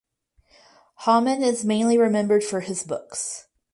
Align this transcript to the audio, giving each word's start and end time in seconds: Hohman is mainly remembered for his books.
Hohman 1.05 1.43
is 1.43 1.63
mainly 1.63 1.95
remembered 1.95 2.43
for 2.43 2.61
his 2.61 2.83
books. 2.83 3.45